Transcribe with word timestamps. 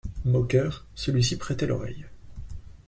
Moqueur, 0.25 0.87
celui-ci 0.95 1.37
prêtait 1.37 1.67
l'oreille. 1.67 2.07